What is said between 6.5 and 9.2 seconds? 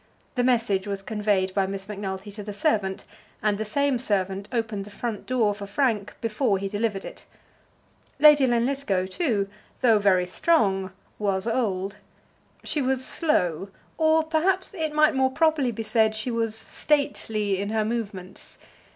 he delivered it. Lady Linlithgow,